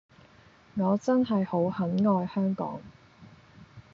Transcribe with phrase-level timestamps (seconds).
[0.73, 2.81] 我真係好很愛香港